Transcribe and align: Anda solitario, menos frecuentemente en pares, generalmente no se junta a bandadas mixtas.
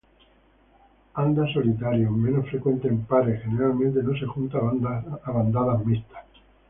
Anda 1.13 1.43
solitario, 1.53 2.09
menos 2.09 2.49
frecuentemente 2.49 3.01
en 3.03 3.05
pares, 3.05 3.43
generalmente 3.43 4.01
no 4.01 4.17
se 4.17 4.25
junta 4.25 4.57
a 4.57 5.31
bandadas 5.31 5.85
mixtas. 5.85 6.25